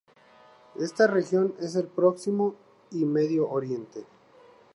[0.79, 2.55] Esta región es el Próximo
[2.89, 4.03] y Medio Oriente.